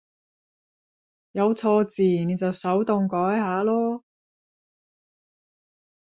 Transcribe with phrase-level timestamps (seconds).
[1.31, 4.01] 有錯字你就手動改下囉